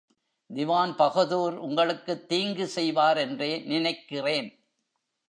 [0.53, 4.65] திவான் பகதூர் உங்களுக்குத் தீங்கு செய்வாரென்றே நினைக்கிறேன்.